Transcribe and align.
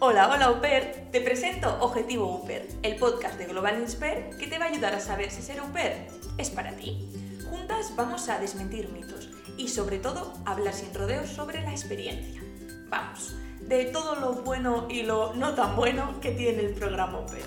Hola, 0.00 0.30
hola 0.32 0.52
Uper, 0.52 1.08
te 1.10 1.20
presento 1.20 1.76
Objetivo 1.80 2.32
Uper, 2.32 2.68
el 2.84 2.94
podcast 2.94 3.36
de 3.36 3.46
Global 3.46 3.80
Insper 3.80 4.30
que 4.38 4.46
te 4.46 4.56
va 4.56 4.66
a 4.66 4.68
ayudar 4.68 4.94
a 4.94 5.00
saber 5.00 5.32
si 5.32 5.42
ser 5.42 5.60
Uper 5.60 6.06
es 6.38 6.50
para 6.50 6.76
ti. 6.76 7.10
Juntas 7.50 7.92
vamos 7.96 8.28
a 8.28 8.38
desmentir 8.38 8.90
mitos 8.90 9.28
y 9.56 9.66
sobre 9.66 9.98
todo 9.98 10.34
hablar 10.46 10.72
sin 10.72 10.94
rodeos 10.94 11.30
sobre 11.30 11.62
la 11.62 11.72
experiencia. 11.72 12.40
Vamos, 12.88 13.34
de 13.60 13.86
todo 13.86 14.14
lo 14.14 14.34
bueno 14.34 14.86
y 14.88 15.02
lo 15.02 15.34
no 15.34 15.56
tan 15.56 15.74
bueno 15.74 16.20
que 16.20 16.30
tiene 16.30 16.60
el 16.62 16.74
programa 16.74 17.18
Uper. 17.18 17.42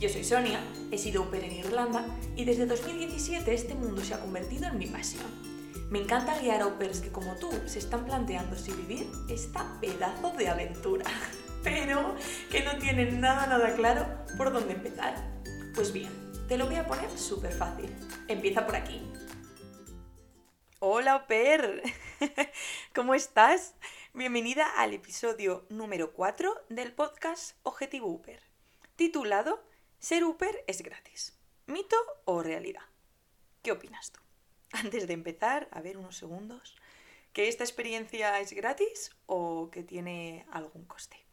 Yo 0.00 0.08
soy 0.08 0.24
Sonia, 0.24 0.58
he 0.90 0.98
sido 0.98 1.22
Uper 1.22 1.44
en 1.44 1.52
Irlanda 1.52 2.04
y 2.34 2.44
desde 2.44 2.66
2017 2.66 3.54
este 3.54 3.76
mundo 3.76 4.02
se 4.02 4.14
ha 4.14 4.18
convertido 4.18 4.66
en 4.66 4.78
mi 4.78 4.86
pasión. 4.86 5.26
Me 5.88 6.00
encanta 6.00 6.36
guiar 6.40 6.62
a 6.62 6.66
Upers 6.66 6.98
que 6.98 7.12
como 7.12 7.36
tú 7.36 7.48
se 7.66 7.78
están 7.78 8.04
planteando 8.06 8.56
si 8.56 8.72
vivir 8.72 9.08
esta 9.28 9.78
pedazo 9.80 10.32
de 10.36 10.48
aventura. 10.48 11.04
pero 11.66 12.14
que 12.48 12.62
no 12.62 12.78
tienen 12.78 13.20
nada, 13.20 13.48
nada 13.48 13.74
claro 13.74 14.06
por 14.36 14.52
dónde 14.52 14.74
empezar. 14.74 15.16
Pues 15.74 15.92
bien, 15.92 16.12
te 16.46 16.56
lo 16.56 16.66
voy 16.66 16.76
a 16.76 16.86
poner 16.86 17.10
súper 17.18 17.52
fácil. 17.52 17.92
Empieza 18.28 18.64
por 18.64 18.76
aquí. 18.76 19.02
Hola, 20.78 21.26
Per. 21.26 21.82
¿Cómo 22.94 23.16
estás? 23.16 23.74
Bienvenida 24.14 24.64
al 24.76 24.94
episodio 24.94 25.66
número 25.68 26.12
4 26.12 26.54
del 26.68 26.92
podcast 26.92 27.56
Objetivo 27.64 28.06
Uper, 28.06 28.40
titulado 28.94 29.60
Ser 29.98 30.22
Uper 30.22 30.62
es 30.68 30.82
gratis. 30.82 31.36
¿Mito 31.66 31.96
o 32.26 32.44
realidad? 32.44 32.84
¿Qué 33.62 33.72
opinas 33.72 34.12
tú? 34.12 34.20
Antes 34.70 35.08
de 35.08 35.14
empezar, 35.14 35.66
a 35.72 35.80
ver 35.80 35.98
unos 35.98 36.16
segundos, 36.16 36.76
¿que 37.32 37.48
esta 37.48 37.64
experiencia 37.64 38.38
es 38.38 38.52
gratis 38.52 39.16
o 39.26 39.68
que 39.72 39.82
tiene 39.82 40.46
algún 40.52 40.84
coste? 40.84 41.25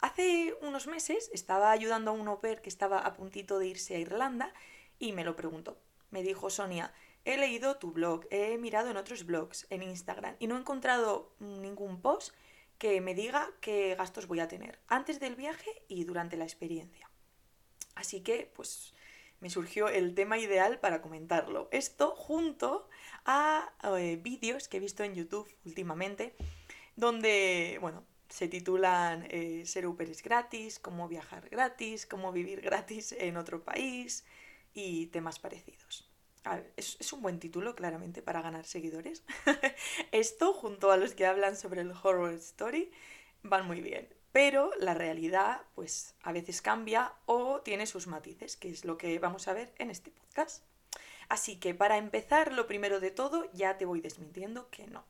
Hace 0.00 0.54
unos 0.62 0.86
meses 0.86 1.30
estaba 1.34 1.70
ayudando 1.70 2.10
a 2.10 2.14
un 2.14 2.28
au 2.28 2.40
pair 2.40 2.62
que 2.62 2.70
estaba 2.70 3.00
a 3.00 3.12
puntito 3.12 3.58
de 3.58 3.68
irse 3.68 3.96
a 3.96 3.98
Irlanda 3.98 4.54
y 4.98 5.12
me 5.12 5.24
lo 5.24 5.36
preguntó. 5.36 5.76
Me 6.10 6.22
dijo 6.22 6.48
Sonia, 6.48 6.94
he 7.24 7.36
leído 7.36 7.76
tu 7.76 7.92
blog, 7.92 8.26
he 8.30 8.56
mirado 8.56 8.90
en 8.90 8.96
otros 8.96 9.24
blogs, 9.26 9.66
en 9.68 9.82
Instagram, 9.82 10.36
y 10.38 10.46
no 10.46 10.56
he 10.56 10.60
encontrado 10.60 11.34
ningún 11.38 12.00
post 12.00 12.34
que 12.78 13.02
me 13.02 13.14
diga 13.14 13.50
qué 13.60 13.94
gastos 13.94 14.26
voy 14.26 14.40
a 14.40 14.48
tener 14.48 14.78
antes 14.88 15.20
del 15.20 15.36
viaje 15.36 15.70
y 15.86 16.04
durante 16.04 16.38
la 16.38 16.44
experiencia. 16.44 17.10
Así 17.94 18.22
que, 18.22 18.50
pues, 18.56 18.94
me 19.40 19.50
surgió 19.50 19.88
el 19.88 20.14
tema 20.14 20.38
ideal 20.38 20.80
para 20.80 21.02
comentarlo. 21.02 21.68
Esto 21.72 22.14
junto 22.16 22.88
a 23.26 23.70
eh, 23.98 24.16
vídeos 24.16 24.68
que 24.68 24.78
he 24.78 24.80
visto 24.80 25.04
en 25.04 25.14
YouTube 25.14 25.54
últimamente, 25.66 26.34
donde, 26.96 27.76
bueno, 27.82 28.06
se 28.30 28.48
titulan 28.48 29.26
eh, 29.28 29.64
Ser 29.66 29.86
Uber 29.86 30.08
es 30.08 30.22
gratis, 30.22 30.78
cómo 30.78 31.08
viajar 31.08 31.48
gratis, 31.50 32.06
cómo 32.06 32.32
vivir 32.32 32.60
gratis 32.60 33.12
en 33.12 33.36
otro 33.36 33.62
país 33.62 34.24
y 34.72 35.06
temas 35.08 35.38
parecidos. 35.38 36.08
es, 36.76 37.12
un 37.12 37.22
buen 37.22 37.40
título, 37.40 37.74
claramente, 37.74 38.22
para 38.22 38.40
ganar 38.40 38.64
seguidores. 38.64 39.24
Esto, 40.12 40.54
junto 40.54 40.92
a 40.92 40.96
los 40.96 41.14
que 41.14 41.26
hablan 41.26 41.56
sobre 41.56 41.82
el 41.82 41.92
horror 42.02 42.32
story, 42.34 42.90
van 43.42 43.66
muy 43.66 43.80
bien. 43.80 44.08
Pero 44.32 44.70
la 44.78 44.94
realidad, 44.94 45.62
pues, 45.74 46.14
a 46.22 46.32
veces 46.32 46.62
cambia 46.62 47.12
o 47.26 47.60
tiene 47.62 47.86
sus 47.86 48.06
matices, 48.06 48.56
que 48.56 48.70
es 48.70 48.84
lo 48.84 48.96
que 48.96 49.18
vamos 49.18 49.48
a 49.48 49.54
ver 49.54 49.74
en 49.78 49.90
este 49.90 50.12
podcast. 50.12 50.62
Así 51.28 51.56
que 51.56 51.74
para 51.74 51.96
empezar, 51.96 52.52
lo 52.52 52.68
primero 52.68 53.00
de 53.00 53.10
todo, 53.10 53.50
ya 53.52 53.76
te 53.76 53.86
voy 53.86 54.00
desmintiendo 54.00 54.70
que 54.70 54.86
no. 54.86 55.04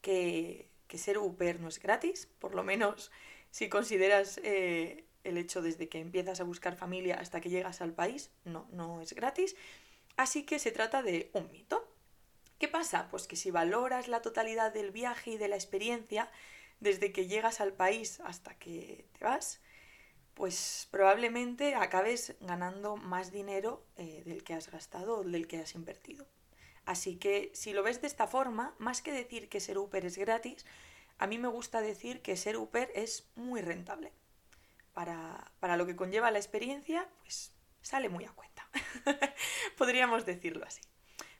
Que 0.00 0.71
que 0.92 0.98
ser 0.98 1.16
Uber 1.16 1.58
no 1.58 1.68
es 1.68 1.78
gratis, 1.78 2.28
por 2.38 2.54
lo 2.54 2.62
menos 2.62 3.10
si 3.50 3.70
consideras 3.70 4.38
eh, 4.44 5.06
el 5.24 5.38
hecho 5.38 5.62
desde 5.62 5.88
que 5.88 5.98
empiezas 5.98 6.38
a 6.38 6.44
buscar 6.44 6.76
familia 6.76 7.16
hasta 7.18 7.40
que 7.40 7.48
llegas 7.48 7.80
al 7.80 7.94
país, 7.94 8.30
no, 8.44 8.68
no 8.72 9.00
es 9.00 9.14
gratis. 9.14 9.56
Así 10.18 10.42
que 10.42 10.58
se 10.58 10.70
trata 10.70 11.02
de 11.02 11.30
un 11.32 11.50
mito. 11.50 11.90
¿Qué 12.58 12.68
pasa? 12.68 13.08
Pues 13.10 13.26
que 13.26 13.36
si 13.36 13.50
valoras 13.50 14.06
la 14.06 14.20
totalidad 14.20 14.70
del 14.70 14.90
viaje 14.90 15.30
y 15.30 15.38
de 15.38 15.48
la 15.48 15.56
experiencia, 15.56 16.30
desde 16.78 17.10
que 17.10 17.26
llegas 17.26 17.62
al 17.62 17.72
país 17.72 18.20
hasta 18.26 18.52
que 18.58 19.06
te 19.18 19.24
vas, 19.24 19.62
pues 20.34 20.88
probablemente 20.90 21.74
acabes 21.74 22.36
ganando 22.40 22.96
más 22.98 23.32
dinero 23.32 23.82
eh, 23.96 24.24
del 24.26 24.44
que 24.44 24.52
has 24.52 24.70
gastado 24.70 25.20
o 25.20 25.24
del 25.24 25.46
que 25.46 25.56
has 25.56 25.74
invertido. 25.74 26.26
Así 26.84 27.16
que 27.16 27.50
si 27.54 27.72
lo 27.72 27.82
ves 27.82 28.00
de 28.00 28.06
esta 28.06 28.26
forma, 28.26 28.74
más 28.78 29.02
que 29.02 29.12
decir 29.12 29.48
que 29.48 29.60
ser 29.60 29.78
Uber 29.78 30.04
es 30.04 30.18
gratis, 30.18 30.66
a 31.18 31.26
mí 31.26 31.38
me 31.38 31.48
gusta 31.48 31.80
decir 31.80 32.20
que 32.22 32.36
ser 32.36 32.56
Uber 32.56 32.90
es 32.94 33.28
muy 33.36 33.60
rentable. 33.60 34.12
Para, 34.92 35.52
para 35.60 35.76
lo 35.76 35.86
que 35.86 35.96
conlleva 35.96 36.30
la 36.30 36.38
experiencia, 36.38 37.08
pues 37.20 37.52
sale 37.80 38.08
muy 38.08 38.24
a 38.24 38.32
cuenta. 38.32 38.68
Podríamos 39.78 40.26
decirlo 40.26 40.64
así. 40.66 40.80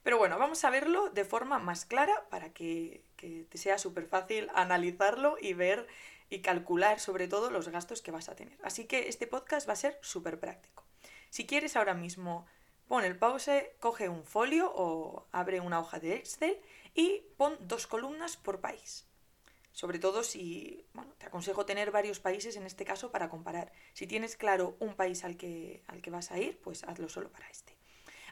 Pero 0.03 0.19
bueno, 0.19 0.39
vamos 0.39 0.65
a 0.65 0.71
verlo 0.71 1.11
de 1.11 1.25
forma 1.25 1.59
más 1.59 1.85
clara 1.85 2.29
para 2.29 2.53
que, 2.53 3.05
que 3.17 3.47
te 3.49 3.59
sea 3.59 3.79
súper 3.79 4.07
fácil 4.07 4.51
analizarlo 4.55 5.37
y 5.41 5.55
ver 5.55 5.87
y 6.29 6.41
calcular 6.41 6.99
sobre 6.99 7.29
todo 7.29 7.51
los 7.51 7.69
gastos 7.69 8.03
que 8.03 8.11
vas 8.11 8.29
a 8.29 8.35
tener. 8.35 8.59
Así 8.63 8.87
que 8.87 9.09
este 9.09 9.27
podcast 9.27 9.69
va 9.69 9.75
a 9.75 9.77
ser 9.77 9.99
súper 10.01 10.41
práctico. 10.41 10.85
Si 11.29 11.47
quieres 11.47 11.77
ahora 11.77 11.95
mismo 11.95 12.47
Pon 12.93 13.07
el 13.07 13.17
pause, 13.17 13.75
coge 13.81 14.11
un 14.11 14.23
folio 14.23 14.71
o 14.71 15.27
abre 15.33 15.61
una 15.61 15.81
hoja 15.81 15.99
de 15.99 16.15
Excel 16.17 16.61
y 16.95 17.23
pon 17.39 17.57
dos 17.61 17.87
columnas 17.87 18.37
por 18.37 18.61
país. 18.61 19.07
Sobre 19.73 19.99
todo 19.99 20.23
si, 20.23 20.87
bueno, 20.93 21.15
te 21.17 21.25
aconsejo 21.25 21.65
tener 21.65 21.91
varios 21.91 22.21
países 22.21 22.55
en 22.57 22.67
este 22.67 22.85
caso 22.85 23.11
para 23.11 23.31
comparar. 23.31 23.73
Si 23.95 24.07
tienes 24.07 24.37
claro 24.37 24.77
un 24.79 24.95
país 24.95 25.25
al 25.25 25.39
que, 25.39 25.83
al 25.87 26.03
que 26.03 26.11
vas 26.11 26.33
a 26.33 26.39
ir, 26.39 26.61
pues 26.61 26.85
hazlo 26.85 27.09
solo 27.09 27.33
para 27.33 27.49
este. 27.49 27.79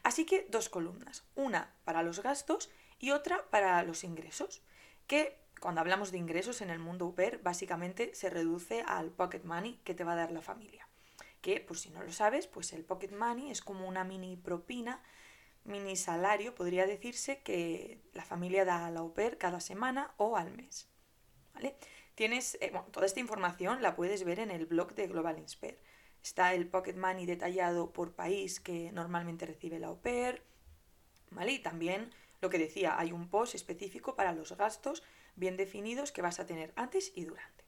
Así 0.02 0.26
que 0.26 0.46
dos 0.50 0.68
columnas, 0.68 1.24
una 1.36 1.74
para 1.84 2.02
los 2.02 2.22
gastos 2.22 2.68
y 2.98 3.12
otra 3.12 3.48
para 3.48 3.82
los 3.82 4.04
ingresos, 4.04 4.60
que 5.06 5.38
cuando 5.58 5.80
hablamos 5.80 6.12
de 6.12 6.18
ingresos 6.18 6.60
en 6.60 6.68
el 6.68 6.80
mundo 6.80 7.06
Uber 7.06 7.38
básicamente 7.38 8.14
se 8.14 8.28
reduce 8.28 8.82
al 8.82 9.08
pocket 9.08 9.42
money 9.42 9.80
que 9.84 9.94
te 9.94 10.04
va 10.04 10.12
a 10.12 10.16
dar 10.16 10.32
la 10.32 10.42
familia 10.42 10.89
que, 11.40 11.60
por 11.60 11.78
si 11.78 11.90
no 11.90 12.02
lo 12.02 12.12
sabes, 12.12 12.46
pues 12.46 12.72
el 12.72 12.84
pocket 12.84 13.10
money 13.10 13.50
es 13.50 13.62
como 13.62 13.88
una 13.88 14.04
mini 14.04 14.36
propina, 14.36 15.02
mini 15.64 15.96
salario, 15.96 16.54
podría 16.54 16.86
decirse, 16.86 17.40
que 17.42 18.00
la 18.12 18.24
familia 18.24 18.64
da 18.64 18.86
a 18.86 18.90
la 18.90 19.00
au 19.00 19.14
cada 19.38 19.60
semana 19.60 20.14
o 20.16 20.36
al 20.36 20.52
mes. 20.52 20.88
¿Vale? 21.54 21.76
Tienes, 22.14 22.58
eh, 22.60 22.72
toda 22.90 23.06
esta 23.06 23.20
información 23.20 23.82
la 23.82 23.96
puedes 23.96 24.24
ver 24.24 24.40
en 24.40 24.50
el 24.50 24.66
blog 24.66 24.94
de 24.94 25.06
Global 25.06 25.38
Insper. 25.38 25.78
Está 26.22 26.54
el 26.54 26.68
pocket 26.68 26.94
money 26.94 27.26
detallado 27.26 27.92
por 27.92 28.12
país 28.12 28.60
que 28.60 28.92
normalmente 28.92 29.46
recibe 29.46 29.78
la 29.78 29.88
au 29.88 30.00
¿vale? 31.30 31.52
Y 31.52 31.58
también 31.60 32.12
lo 32.40 32.50
que 32.50 32.58
decía, 32.58 32.98
hay 32.98 33.12
un 33.12 33.28
post 33.28 33.54
específico 33.54 34.14
para 34.14 34.32
los 34.32 34.56
gastos 34.56 35.02
bien 35.36 35.56
definidos 35.56 36.12
que 36.12 36.22
vas 36.22 36.40
a 36.40 36.46
tener 36.46 36.72
antes 36.76 37.12
y 37.14 37.24
durante. 37.24 37.64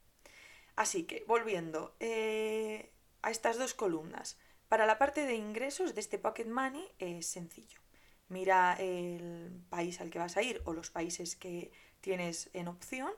Así 0.77 1.05
que, 1.05 1.25
volviendo, 1.27 1.95
eh, 2.01 2.91
a 3.23 3.31
estas 3.31 3.59
dos 3.59 3.75
columnas. 3.75 4.39
Para 4.69 4.87
la 4.87 4.99
parte 4.99 5.27
de 5.27 5.35
ingresos 5.35 5.95
de 5.95 6.01
este 6.01 6.19
Pocket 6.19 6.47
Money 6.47 6.87
es 6.99 7.27
sencillo. 7.27 7.81
Mira 8.29 8.75
el 8.79 9.63
país 9.69 10.01
al 10.01 10.11
que 10.11 10.19
vas 10.19 10.37
a 10.37 10.43
ir 10.43 10.63
o 10.65 10.73
los 10.73 10.91
países 10.91 11.37
que 11.37 11.71
tienes 12.01 12.51
en 12.55 12.69
opción. 12.69 13.13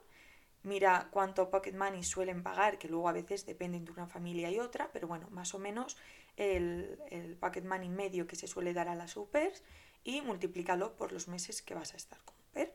Mira 0.62 1.08
cuánto 1.10 1.50
Pocket 1.50 1.74
Money 1.74 2.02
suelen 2.02 2.42
pagar, 2.42 2.78
que 2.78 2.88
luego 2.88 3.08
a 3.08 3.12
veces 3.12 3.46
dependen 3.46 3.84
de 3.84 3.92
una 3.92 4.06
familia 4.06 4.50
y 4.50 4.58
otra, 4.58 4.90
pero 4.92 5.06
bueno, 5.06 5.28
más 5.30 5.54
o 5.54 5.58
menos 5.58 5.96
el, 6.36 6.98
el 7.10 7.36
Pocket 7.36 7.62
Money 7.62 7.88
medio 7.88 8.26
que 8.26 8.36
se 8.36 8.48
suele 8.48 8.72
dar 8.72 8.88
a 8.88 8.94
las 8.94 9.12
supers 9.12 9.62
y 10.04 10.20
multiplícalo 10.20 10.96
por 10.96 11.12
los 11.12 11.28
meses 11.28 11.62
que 11.62 11.74
vas 11.74 11.94
a 11.94 11.96
estar 11.96 12.18
con 12.24 12.34
UPER. 12.50 12.72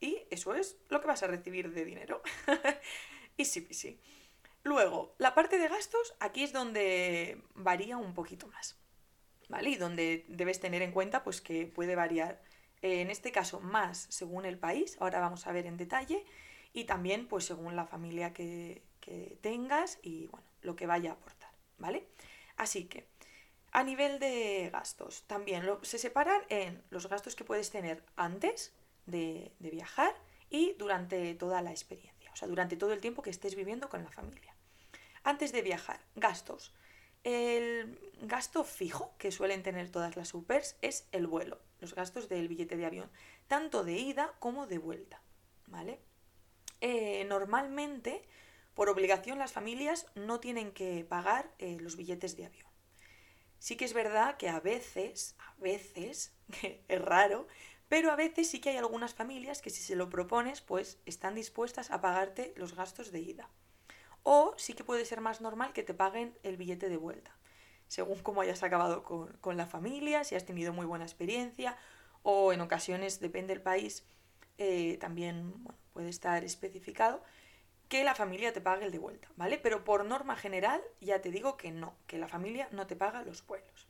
Y 0.00 0.18
eso 0.30 0.54
es 0.54 0.76
lo 0.88 1.00
que 1.00 1.08
vas 1.08 1.22
a 1.22 1.26
recibir 1.26 1.72
de 1.72 1.84
dinero. 1.84 2.22
y 3.36 3.44
sí, 3.44 3.66
sí. 3.70 4.00
Luego, 4.64 5.14
la 5.18 5.34
parte 5.34 5.58
de 5.58 5.68
gastos, 5.68 6.14
aquí 6.20 6.42
es 6.42 6.52
donde 6.52 7.42
varía 7.54 7.96
un 7.96 8.14
poquito 8.14 8.46
más. 8.48 8.76
¿Vale? 9.48 9.70
Y 9.70 9.76
donde 9.76 10.26
debes 10.28 10.60
tener 10.60 10.82
en 10.82 10.92
cuenta 10.92 11.24
pues 11.24 11.40
que 11.40 11.66
puede 11.66 11.94
variar, 11.94 12.42
eh, 12.82 13.00
en 13.00 13.10
este 13.10 13.32
caso, 13.32 13.60
más 13.60 14.06
según 14.10 14.44
el 14.44 14.58
país, 14.58 14.96
ahora 15.00 15.20
vamos 15.20 15.46
a 15.46 15.52
ver 15.52 15.66
en 15.66 15.78
detalle, 15.78 16.24
y 16.74 16.84
también 16.84 17.26
pues 17.26 17.46
según 17.46 17.74
la 17.74 17.86
familia 17.86 18.32
que, 18.32 18.86
tengas 19.40 19.98
y 20.02 20.26
bueno, 20.26 20.46
lo 20.60 20.76
que 20.76 20.86
vaya 20.86 21.12
a 21.12 21.14
aportar, 21.14 21.50
¿vale? 21.78 22.06
Así 22.58 22.84
que, 22.84 23.08
a 23.72 23.82
nivel 23.82 24.18
de 24.18 24.68
gastos, 24.70 25.22
también 25.26 25.64
se 25.80 25.96
separan 25.96 26.42
en 26.50 26.82
los 26.90 27.08
gastos 27.08 27.34
que 27.34 27.44
puedes 27.44 27.70
tener 27.70 28.04
antes 28.16 28.74
de 29.06 29.50
viajar 29.60 30.14
y 30.50 30.74
durante 30.74 31.34
toda 31.34 31.62
la 31.62 31.70
experiencia, 31.70 32.30
o 32.32 32.36
sea, 32.36 32.48
durante 32.48 32.76
todo 32.76 32.92
el 32.92 33.00
tiempo 33.00 33.22
que 33.22 33.30
estés 33.30 33.54
viviendo 33.54 33.88
con 33.88 34.04
la 34.04 34.10
familia. 34.10 34.47
Antes 35.24 35.52
de 35.52 35.62
viajar, 35.62 36.00
gastos. 36.14 36.74
El 37.24 37.98
gasto 38.22 38.64
fijo 38.64 39.14
que 39.18 39.32
suelen 39.32 39.62
tener 39.62 39.90
todas 39.90 40.16
las 40.16 40.28
supers 40.28 40.76
es 40.82 41.08
el 41.12 41.26
vuelo, 41.26 41.60
los 41.80 41.94
gastos 41.94 42.28
del 42.28 42.48
billete 42.48 42.76
de 42.76 42.86
avión, 42.86 43.10
tanto 43.48 43.84
de 43.84 43.98
ida 43.98 44.34
como 44.38 44.66
de 44.66 44.78
vuelta. 44.78 45.20
¿Vale? 45.66 46.00
Eh, 46.80 47.24
normalmente, 47.28 48.22
por 48.74 48.88
obligación 48.88 49.38
las 49.38 49.52
familias 49.52 50.06
no 50.14 50.40
tienen 50.40 50.72
que 50.72 51.04
pagar 51.04 51.52
eh, 51.58 51.76
los 51.80 51.96
billetes 51.96 52.36
de 52.36 52.46
avión. 52.46 52.68
Sí 53.58 53.76
que 53.76 53.84
es 53.84 53.92
verdad 53.92 54.36
que 54.36 54.48
a 54.48 54.60
veces, 54.60 55.34
a 55.38 55.54
veces, 55.60 56.32
es 56.88 57.02
raro, 57.02 57.48
pero 57.88 58.12
a 58.12 58.16
veces 58.16 58.48
sí 58.48 58.60
que 58.60 58.70
hay 58.70 58.76
algunas 58.76 59.14
familias 59.14 59.62
que 59.62 59.70
si 59.70 59.82
se 59.82 59.96
lo 59.96 60.08
propones, 60.08 60.60
pues 60.60 61.00
están 61.06 61.34
dispuestas 61.34 61.90
a 61.90 62.00
pagarte 62.00 62.52
los 62.56 62.76
gastos 62.76 63.10
de 63.10 63.20
ida. 63.20 63.50
O 64.30 64.52
sí 64.58 64.74
que 64.74 64.84
puede 64.84 65.06
ser 65.06 65.22
más 65.22 65.40
normal 65.40 65.72
que 65.72 65.82
te 65.82 65.94
paguen 65.94 66.36
el 66.42 66.58
billete 66.58 66.90
de 66.90 66.98
vuelta, 66.98 67.34
según 67.86 68.18
cómo 68.18 68.42
hayas 68.42 68.62
acabado 68.62 69.02
con, 69.02 69.56
la 69.56 69.64
familia, 69.64 70.22
si 70.22 70.34
has 70.34 70.44
tenido 70.44 70.74
muy 70.74 70.84
buena 70.84 71.06
experiencia, 71.06 71.78
o 72.22 72.52
en 72.52 72.60
ocasiones, 72.60 73.20
depende 73.20 73.54
del 73.54 73.62
país, 73.62 74.04
eh, 74.58 74.98
también 74.98 75.54
puede 75.94 76.10
estar 76.10 76.44
especificado 76.44 77.22
que 77.88 78.04
la 78.04 78.14
familia 78.14 78.52
te 78.52 78.60
pague 78.60 78.84
el 78.84 78.92
de 78.92 78.98
vuelta, 78.98 79.28
¿vale? 79.36 79.56
Pero 79.56 79.82
por 79.82 80.04
norma 80.04 80.36
general 80.36 80.82
ya 81.00 81.22
te 81.22 81.30
digo 81.30 81.56
que 81.56 81.70
no, 81.70 81.94
que 82.06 82.18
la 82.18 82.28
familia 82.28 82.68
no 82.70 82.86
te 82.86 82.96
paga 82.96 83.22
los 83.22 83.46
vuelos. 83.46 83.88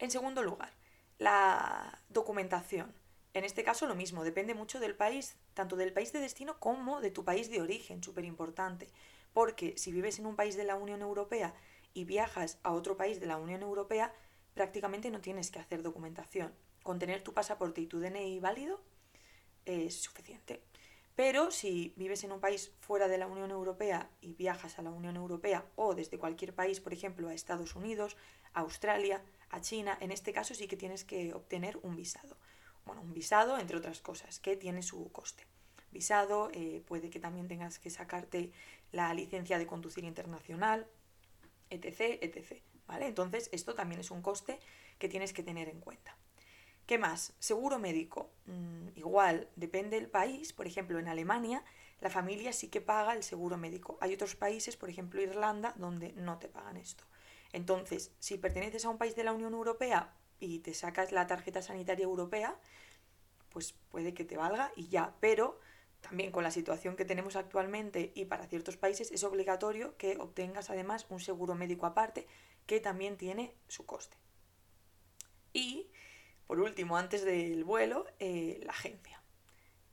En 0.00 0.10
segundo 0.10 0.42
lugar, 0.42 0.72
la 1.18 2.00
documentación. 2.08 2.92
En 3.34 3.44
este 3.44 3.62
caso 3.62 3.86
lo 3.86 3.94
mismo, 3.94 4.24
depende 4.24 4.54
mucho 4.54 4.80
del 4.80 4.96
país, 4.96 5.36
tanto 5.54 5.76
del 5.76 5.92
país 5.92 6.12
de 6.12 6.18
destino 6.18 6.58
como 6.58 7.00
de 7.00 7.12
tu 7.12 7.24
país 7.24 7.52
de 7.52 7.62
origen, 7.62 8.02
súper 8.02 8.24
importante. 8.24 8.90
Porque 9.32 9.74
si 9.76 9.92
vives 9.92 10.18
en 10.18 10.26
un 10.26 10.36
país 10.36 10.56
de 10.56 10.64
la 10.64 10.76
Unión 10.76 11.02
Europea 11.02 11.54
y 11.94 12.04
viajas 12.04 12.58
a 12.62 12.72
otro 12.72 12.96
país 12.96 13.20
de 13.20 13.26
la 13.26 13.38
Unión 13.38 13.62
Europea, 13.62 14.14
prácticamente 14.54 15.10
no 15.10 15.20
tienes 15.20 15.50
que 15.50 15.58
hacer 15.58 15.82
documentación. 15.82 16.52
Con 16.82 16.98
tener 16.98 17.22
tu 17.22 17.32
pasaporte 17.32 17.80
y 17.80 17.86
tu 17.86 18.00
DNI 18.00 18.40
válido 18.40 18.80
es 19.64 20.02
suficiente. 20.02 20.62
Pero 21.14 21.50
si 21.50 21.92
vives 21.96 22.24
en 22.24 22.32
un 22.32 22.40
país 22.40 22.72
fuera 22.80 23.06
de 23.06 23.18
la 23.18 23.26
Unión 23.26 23.50
Europea 23.50 24.10
y 24.20 24.34
viajas 24.34 24.78
a 24.78 24.82
la 24.82 24.90
Unión 24.90 25.16
Europea 25.16 25.66
o 25.76 25.94
desde 25.94 26.18
cualquier 26.18 26.54
país, 26.54 26.80
por 26.80 26.92
ejemplo, 26.92 27.28
a 27.28 27.34
Estados 27.34 27.76
Unidos, 27.76 28.16
a 28.54 28.60
Australia, 28.60 29.22
a 29.50 29.60
China, 29.60 29.96
en 30.00 30.10
este 30.10 30.32
caso 30.32 30.54
sí 30.54 30.66
que 30.68 30.76
tienes 30.76 31.04
que 31.04 31.34
obtener 31.34 31.78
un 31.82 31.96
visado. 31.96 32.38
Bueno, 32.86 33.02
un 33.02 33.12
visado, 33.12 33.58
entre 33.58 33.76
otras 33.76 34.00
cosas, 34.00 34.40
que 34.40 34.56
tiene 34.56 34.82
su 34.82 35.12
coste. 35.12 35.46
Visado, 35.90 36.50
eh, 36.54 36.82
puede 36.86 37.10
que 37.10 37.20
también 37.20 37.46
tengas 37.46 37.78
que 37.78 37.90
sacarte 37.90 38.50
la 38.92 39.12
licencia 39.14 39.58
de 39.58 39.66
conducir 39.66 40.04
internacional, 40.04 40.86
etc., 41.70 42.18
etc. 42.22 42.62
¿Vale? 42.86 43.06
Entonces, 43.06 43.48
esto 43.52 43.74
también 43.74 44.00
es 44.00 44.10
un 44.10 44.22
coste 44.22 44.60
que 44.98 45.08
tienes 45.08 45.32
que 45.32 45.42
tener 45.42 45.68
en 45.68 45.80
cuenta. 45.80 46.16
¿Qué 46.86 46.98
más? 46.98 47.34
Seguro 47.38 47.78
médico. 47.78 48.32
Mm, 48.46 48.88
igual, 48.96 49.48
depende 49.56 49.98
del 49.98 50.10
país. 50.10 50.52
Por 50.52 50.66
ejemplo, 50.66 50.98
en 50.98 51.08
Alemania 51.08 51.64
la 52.02 52.10
familia 52.10 52.52
sí 52.52 52.68
que 52.68 52.80
paga 52.80 53.14
el 53.14 53.22
seguro 53.22 53.56
médico. 53.56 53.96
Hay 54.00 54.12
otros 54.12 54.34
países, 54.34 54.76
por 54.76 54.90
ejemplo 54.90 55.22
Irlanda, 55.22 55.72
donde 55.76 56.12
no 56.14 56.38
te 56.38 56.48
pagan 56.48 56.76
esto. 56.76 57.04
Entonces, 57.52 58.12
si 58.18 58.38
perteneces 58.38 58.84
a 58.84 58.88
un 58.88 58.98
país 58.98 59.14
de 59.14 59.22
la 59.22 59.32
Unión 59.32 59.52
Europea 59.52 60.12
y 60.40 60.58
te 60.58 60.74
sacas 60.74 61.12
la 61.12 61.28
tarjeta 61.28 61.62
sanitaria 61.62 62.02
europea, 62.02 62.58
pues 63.50 63.74
puede 63.88 64.14
que 64.14 64.24
te 64.24 64.36
valga 64.36 64.72
y 64.74 64.88
ya. 64.88 65.14
Pero 65.20 65.60
también 66.02 66.30
con 66.30 66.44
la 66.44 66.50
situación 66.50 66.96
que 66.96 67.06
tenemos 67.06 67.36
actualmente 67.36 68.12
y 68.14 68.26
para 68.26 68.46
ciertos 68.46 68.76
países 68.76 69.10
es 69.10 69.24
obligatorio 69.24 69.96
que 69.96 70.18
obtengas 70.18 70.68
además 70.68 71.06
un 71.08 71.20
seguro 71.20 71.54
médico 71.54 71.86
aparte 71.86 72.26
que 72.66 72.80
también 72.80 73.16
tiene 73.16 73.54
su 73.68 73.86
coste. 73.86 74.16
Y 75.54 75.90
por 76.46 76.60
último, 76.60 76.98
antes 76.98 77.24
del 77.24 77.64
vuelo, 77.64 78.04
eh, 78.18 78.60
la 78.64 78.72
agencia. 78.72 79.22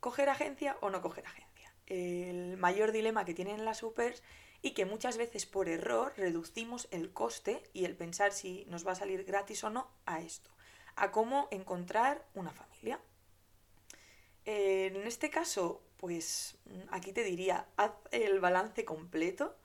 ¿Coger 0.02 0.30
agencia 0.30 0.78
o 0.82 0.90
no 0.90 1.02
coger 1.02 1.26
agencia? 1.26 1.74
El 1.86 2.58
mayor 2.58 2.92
dilema 2.92 3.24
que 3.24 3.34
tienen 3.34 3.64
las 3.64 3.78
supers 3.78 4.22
y 4.62 4.72
que 4.72 4.86
muchas 4.86 5.18
veces 5.18 5.46
por 5.46 5.70
error 5.70 6.14
reducimos 6.18 6.88
el 6.92 7.14
coste 7.14 7.64
y 7.72 7.86
el 7.86 7.96
pensar 7.96 8.34
si 8.34 8.66
nos 8.66 8.86
va 8.86 8.92
a 8.92 8.96
salir 8.96 9.24
gratis 9.24 9.64
o 9.64 9.70
no 9.70 9.90
a 10.06 10.22
esto, 10.22 10.52
a 10.96 11.12
cómo 11.12 11.48
encontrar 11.52 12.28
una 12.34 12.52
familia. 12.52 13.00
En 14.52 14.96
este 15.06 15.30
caso, 15.30 15.84
pues 15.98 16.58
aquí 16.90 17.14
te 17.14 17.24
diría, 17.24 17.68
haz 17.78 17.92
el 18.10 18.40
balance 18.40 18.84
completo, 18.84 19.56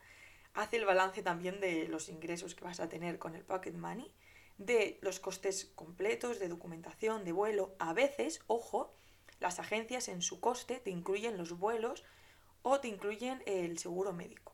haz 0.53 0.75
el 0.75 0.85
balance 0.85 1.23
también 1.23 1.59
de 1.59 1.89
los 1.89 2.11
ingresos 2.11 2.55
que 2.55 2.65
vas 2.65 2.81
a 2.81 2.89
tener 2.91 3.19
con 3.19 3.35
el 3.35 3.45
Pocket 3.45 3.73
Money 3.73 4.13
de 4.59 4.99
los 5.01 5.21
costes 5.21 5.73
completos 5.75 6.39
de 6.39 6.49
documentación, 6.49 7.25
de 7.25 7.33
vuelo. 7.33 7.75
A 7.79 7.95
veces, 7.95 8.43
ojo, 8.47 8.95
las 9.41 9.59
agencias 9.59 10.09
en 10.09 10.21
su 10.21 10.39
coste 10.39 10.81
te 10.81 10.91
incluyen 10.91 11.39
los 11.39 11.59
vuelos 11.59 12.05
o 12.61 12.79
te 12.79 12.89
incluyen 12.89 13.43
el 13.47 13.79
seguro 13.79 14.13
médico. 14.13 14.53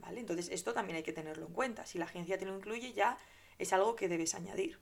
¿Vale? 0.00 0.20
Entonces, 0.20 0.50
esto 0.50 0.74
también 0.74 0.96
hay 0.96 1.02
que 1.02 1.14
tenerlo 1.14 1.46
en 1.46 1.54
cuenta. 1.54 1.86
Si 1.86 1.96
la 1.96 2.04
agencia 2.04 2.36
te 2.36 2.44
lo 2.44 2.54
incluye, 2.54 2.92
ya 2.92 3.16
es 3.58 3.72
algo 3.72 3.96
que 3.96 4.10
debes 4.10 4.34
añadir. 4.34 4.78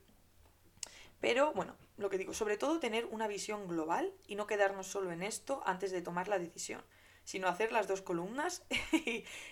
Pero 1.21 1.53
bueno, 1.53 1.77
lo 1.97 2.09
que 2.09 2.17
digo, 2.17 2.33
sobre 2.33 2.57
todo 2.57 2.79
tener 2.79 3.05
una 3.05 3.27
visión 3.27 3.67
global 3.67 4.11
y 4.27 4.35
no 4.35 4.47
quedarnos 4.47 4.87
solo 4.87 5.11
en 5.11 5.21
esto 5.21 5.61
antes 5.65 5.91
de 5.91 6.01
tomar 6.01 6.27
la 6.27 6.39
decisión, 6.39 6.83
sino 7.23 7.47
hacer 7.47 7.71
las 7.71 7.87
dos 7.87 8.01
columnas 8.01 8.63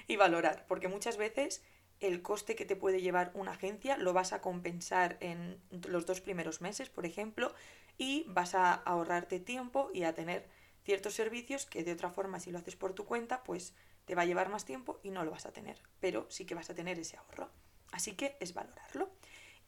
y, 0.08 0.16
valorar, 0.18 0.66
porque 0.68 0.88
muchas 0.88 1.18
veces 1.18 1.62
el 2.00 2.22
coste 2.24 2.56
que 2.56 2.66
te 2.66 2.76
puede 2.76 3.02
llevar 3.02 3.32
una 3.36 3.52
agencia 3.52 3.98
lo 3.98 4.14
vas 4.14 4.34
a 4.34 4.42
compensar 4.42 5.18
en 5.20 5.62
los 5.88 6.06
dos 6.06 6.22
primeros 6.22 6.60
meses, 6.60 6.90
por 6.90 7.06
ejemplo, 7.06 7.54
y 7.98 8.26
vas 8.28 8.56
a 8.56 8.74
ahorrarte 8.74 9.40
tiempo 9.40 9.92
y 9.94 10.04
a 10.04 10.16
tener 10.16 10.50
ciertos 10.84 11.14
servicios 11.14 11.68
que 11.68 11.84
de 11.84 11.92
otra 11.92 12.10
forma 12.10 12.40
si 12.40 12.52
lo 12.52 12.58
haces 12.58 12.76
por 12.76 12.94
tu 12.94 13.06
cuenta, 13.06 13.44
pues 13.44 13.76
te 14.06 14.16
va 14.16 14.24
a 14.24 14.26
llevar 14.26 14.50
más 14.50 14.66
tiempo 14.66 15.00
y 15.04 15.12
no 15.12 15.24
lo 15.24 15.30
vas 15.30 15.46
a 15.46 15.52
tener, 15.52 15.84
pero 16.00 16.26
sí 16.32 16.46
que 16.46 16.56
vas 16.56 16.72
a 16.72 16.74
tener 16.74 16.98
ese 16.98 17.18
ahorro. 17.18 17.52
Así 17.92 18.14
que 18.14 18.38
es 18.40 18.54
valorarlo. 18.54 19.12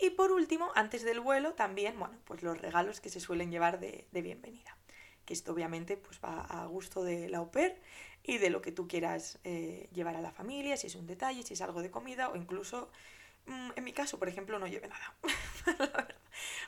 Y 0.02 0.10
por 0.10 0.32
último, 0.32 0.72
antes 0.74 1.04
del 1.04 1.20
vuelo, 1.20 1.54
también, 1.54 1.98
bueno, 2.00 2.18
pues 2.26 2.42
los 2.42 2.60
regalos 2.60 3.00
que 3.00 3.12
se 3.12 3.20
suelen 3.20 3.52
llevar 3.52 3.80
de, 3.80 4.08
bienvenida. 4.12 4.76
Que 5.26 5.34
esto 5.36 5.54
obviamente 5.54 5.96
pues 5.96 6.20
va 6.26 6.42
a 6.42 6.66
gusto 6.66 7.04
de 7.04 7.30
la 7.30 7.38
au 7.38 7.52
pair 7.52 7.80
y 8.24 8.40
de 8.40 8.50
lo 8.50 8.64
que 8.64 8.72
tú 8.72 8.88
quieras 8.88 9.38
eh, 9.44 9.90
llevar 9.94 10.16
a 10.16 10.22
la 10.22 10.32
familia, 10.32 10.76
si 10.76 10.88
es 10.88 10.96
un 10.96 11.06
detalle, 11.06 11.44
si 11.44 11.54
es 11.54 11.62
algo 11.62 11.84
de 11.84 11.92
comida 11.92 12.30
o 12.30 12.36
incluso, 12.36 12.90
mm, 13.46 13.72
en 13.76 13.84
mi 13.84 13.94
caso, 13.94 14.18
por 14.18 14.28
ejemplo, 14.28 14.58
no 14.58 14.66
lleve 14.66 14.88
nada. 14.88 15.14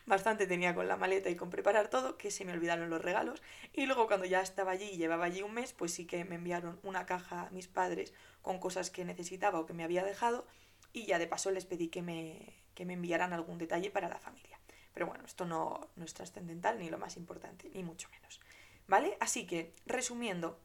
Bastante 0.06 0.46
tenía 0.46 0.76
con 0.76 0.88
la 0.88 0.96
maleta 0.96 1.32
y 1.32 1.36
con 1.36 1.50
preparar 1.50 1.90
todo 1.90 2.20
que 2.20 2.30
se 2.30 2.46
me 2.46 2.54
olvidaron 2.54 2.92
los 2.92 3.02
regalos 3.02 3.42
y 3.74 3.88
luego 3.88 4.06
cuando 4.06 4.28
ya 4.28 4.42
estaba 4.42 4.72
allí 4.72 4.92
y 4.92 4.98
llevaba 4.98 5.26
allí 5.26 5.42
un 5.42 5.56
mes, 5.56 5.74
pues 5.74 5.92
sí 5.92 6.06
que 6.06 6.24
me 6.24 6.36
enviaron 6.36 6.80
una 6.84 7.08
caja 7.08 7.48
a 7.48 7.50
mis 7.50 7.68
padres 7.68 8.14
con 8.44 8.60
cosas 8.60 8.92
que 8.92 9.06
necesitaba 9.06 9.60
o 9.60 9.66
que 9.66 9.74
me 9.74 9.84
había 9.84 10.04
dejado 10.04 10.46
y 10.94 11.06
ya 11.06 11.20
de 11.20 11.28
paso 11.28 11.52
les 11.52 11.66
pedí 11.66 11.90
que 11.90 12.02
me, 12.02 12.54
que 12.76 12.86
me 12.86 12.94
enviaran 12.94 13.34
algún 13.34 13.58
detalle 13.58 13.92
para 13.92 14.08
la 14.08 14.20
familia. 14.20 14.60
Pero 14.94 15.08
bueno, 15.08 15.26
esto 15.26 15.46
no, 15.46 15.90
no 15.96 16.06
es 16.06 16.14
trascendental 16.14 16.80
ni 16.80 16.90
lo 16.90 17.00
más 17.00 17.18
importante, 17.18 17.70
ni 17.74 17.84
mucho 17.84 18.10
menos. 18.10 18.40
¿Vale? 18.88 19.18
Así 19.20 19.48
que, 19.48 19.74
resumiendo, 19.86 20.60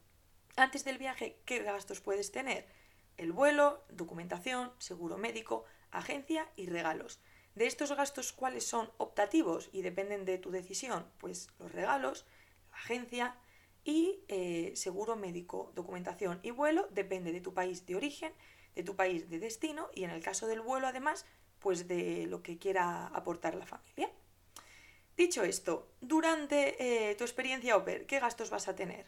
antes 0.56 0.84
del 0.84 0.98
viaje, 0.98 1.38
¿qué 1.44 1.60
gastos 1.62 2.00
puedes 2.00 2.30
tener? 2.30 2.66
El 3.16 3.32
vuelo, 3.32 3.84
documentación, 3.88 4.72
seguro 4.78 5.16
médico, 5.16 5.64
agencia 5.90 6.48
y 6.56 6.66
regalos. 6.66 7.20
De 7.54 7.66
estos 7.66 7.90
gastos, 7.92 8.32
¿cuáles 8.32 8.66
son 8.66 8.90
optativos 8.98 9.70
y 9.72 9.82
dependen 9.82 10.24
de 10.24 10.38
tu 10.38 10.50
decisión? 10.50 11.06
Pues 11.18 11.48
los 11.58 11.72
regalos, 11.72 12.26
la 12.70 12.76
agencia 12.76 13.36
y 13.88 14.22
eh, 14.28 14.72
seguro 14.76 15.16
médico, 15.16 15.72
documentación 15.74 16.40
y 16.42 16.50
vuelo 16.50 16.86
depende 16.90 17.32
de 17.32 17.40
tu 17.40 17.54
país 17.54 17.86
de 17.86 17.96
origen, 17.96 18.34
de 18.74 18.82
tu 18.82 18.96
país 18.96 19.30
de 19.30 19.38
destino 19.38 19.88
y 19.94 20.04
en 20.04 20.10
el 20.10 20.22
caso 20.22 20.46
del 20.46 20.60
vuelo 20.60 20.86
además, 20.86 21.24
pues 21.58 21.88
de 21.88 22.26
lo 22.26 22.42
que 22.42 22.58
quiera 22.58 23.06
aportar 23.06 23.54
la 23.54 23.64
familia. 23.64 24.10
Dicho 25.16 25.42
esto, 25.42 25.88
durante 26.02 27.10
eh, 27.10 27.14
tu 27.14 27.24
experiencia 27.24 27.78
OPER, 27.78 28.04
¿qué 28.04 28.20
gastos 28.20 28.50
vas 28.50 28.68
a 28.68 28.76
tener? 28.76 29.06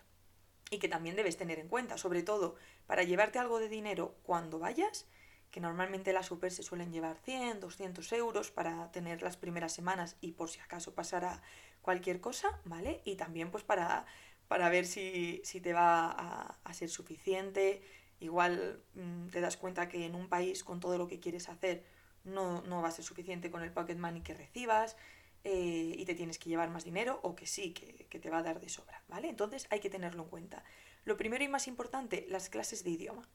y 0.70 0.78
que 0.78 0.88
también 0.88 1.16
debes 1.16 1.36
tener 1.36 1.58
en 1.58 1.66
cuenta, 1.66 1.98
sobre 1.98 2.22
todo 2.22 2.54
para 2.86 3.02
llevarte 3.02 3.40
algo 3.40 3.58
de 3.58 3.68
dinero 3.68 4.14
cuando 4.22 4.60
vayas, 4.60 5.08
que 5.50 5.60
normalmente 5.60 6.12
las 6.12 6.26
super 6.26 6.52
se 6.52 6.62
suelen 6.62 6.92
llevar 6.92 7.18
100, 7.24 7.58
200 7.58 8.12
euros 8.12 8.52
para 8.52 8.92
tener 8.92 9.20
las 9.20 9.36
primeras 9.36 9.72
semanas 9.72 10.16
y 10.20 10.32
por 10.32 10.48
si 10.48 10.60
acaso 10.60 10.94
pasara 10.94 11.42
cualquier 11.82 12.20
cosa, 12.20 12.60
¿vale? 12.64 13.02
Y 13.04 13.16
también 13.16 13.50
pues 13.50 13.64
para, 13.64 14.06
para 14.50 14.68
ver 14.68 14.84
si, 14.84 15.42
te 15.62 15.72
va 15.72 16.10
a, 16.10 16.74
ser 16.74 16.88
suficiente, 16.88 17.82
igual 18.18 18.82
mm, 18.94 19.28
te 19.28 19.40
das 19.40 19.56
cuenta 19.56 19.88
que 19.88 20.04
en 20.06 20.16
un 20.16 20.28
país 20.28 20.64
con 20.64 20.80
todo 20.80 20.98
lo 20.98 21.06
que 21.06 21.20
quieres 21.20 21.48
hacer 21.48 21.84
no, 22.24 22.60
no 22.62 22.82
va 22.82 22.88
a 22.88 22.90
ser 22.90 23.04
suficiente 23.04 23.52
con 23.52 23.62
el 23.62 23.70
pocket 23.70 23.94
money 23.94 24.22
que 24.22 24.34
recibas, 24.34 24.96
eh, 25.44 25.94
y 25.96 26.04
te 26.04 26.16
tienes 26.16 26.36
que 26.40 26.48
llevar 26.48 26.68
más 26.68 26.82
dinero 26.82 27.20
o 27.22 27.36
que 27.36 27.46
sí, 27.46 27.72
que, 27.72 28.18
te 28.18 28.28
va 28.28 28.38
a 28.38 28.42
dar 28.42 28.58
de 28.58 28.68
sobra, 28.68 29.04
¿vale? 29.06 29.28
Entonces 29.28 29.68
hay 29.70 29.78
que 29.78 29.88
tenerlo 29.88 30.24
en 30.24 30.28
cuenta. 30.28 30.64
Lo 31.04 31.16
primero 31.16 31.44
y 31.44 31.48
más 31.48 31.68
importante, 31.68 32.26
las 32.28 32.48
clases 32.48 32.82
de 32.82 32.90
idioma. 32.90 33.28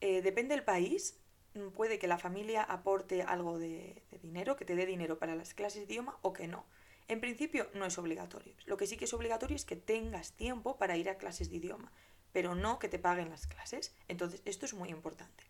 Eh, 0.00 0.22
depende 0.22 0.54
del 0.54 0.64
país, 0.64 1.20
mm, 1.52 1.68
puede 1.72 1.98
que 1.98 2.08
la 2.08 2.16
familia 2.16 2.62
aporte 2.62 3.20
algo 3.20 3.58
de 3.58 4.02
dinero, 4.22 4.56
que 4.56 4.64
te 4.64 4.74
dé 4.74 4.86
dinero 4.86 5.18
para 5.18 5.34
las 5.34 5.52
clases 5.52 5.86
de 5.86 5.92
idioma 5.92 6.18
o 6.22 6.32
que 6.32 6.48
no. 6.48 6.64
En 7.10 7.20
principio 7.20 7.68
no 7.74 7.86
es 7.86 7.98
obligatorio. 7.98 8.54
Lo 8.66 8.76
que 8.76 8.86
sí 8.86 8.96
que 8.96 9.06
es 9.06 9.12
obligatorio 9.12 9.56
es 9.56 9.64
que 9.64 9.74
tengas 9.74 10.30
tiempo 10.30 10.78
para 10.78 10.96
ir 10.96 11.10
a 11.10 11.18
clases 11.18 11.50
de 11.50 11.56
idioma. 11.56 11.90
pero 12.32 12.54
no 12.54 12.78
que 12.78 12.88
te 12.88 13.00
paguen 13.00 13.30
las 13.30 13.48
clases. 13.48 13.92
Entonces, 14.06 14.40
esto 14.44 14.64
es 14.64 14.72
muy 14.72 14.90
importante. 14.90 15.42